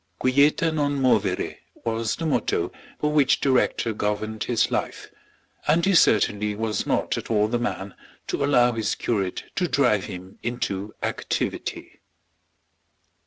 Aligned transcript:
Quieta 0.19 0.71
non 0.71 0.95
movere 0.99 1.57
was 1.83 2.15
the 2.15 2.25
motto 2.25 2.71
by 2.99 3.07
which 3.09 3.39
the 3.39 3.51
rector 3.51 3.93
governed 3.93 4.45
his 4.45 4.71
life, 4.71 5.11
and 5.67 5.85
he 5.85 5.93
certainly 5.93 6.55
was 6.55 6.87
not 6.87 7.19
at 7.19 7.29
all 7.29 7.47
the 7.47 7.59
man 7.59 7.93
to 8.25 8.43
allow 8.43 8.71
his 8.71 8.95
curate 8.95 9.43
to 9.55 9.67
drive 9.67 10.05
him 10.05 10.39
into 10.41 10.95
activity. 11.03 11.99